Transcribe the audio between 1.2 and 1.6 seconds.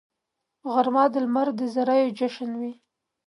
لمر